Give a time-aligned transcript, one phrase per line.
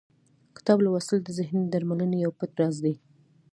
[0.57, 2.93] کتاب لوستل د ذهني درملنې یو پټ راز دی.